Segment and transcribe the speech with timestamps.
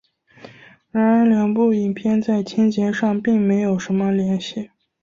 [0.89, 4.71] 然而两部影片在情节上并没有什么联系。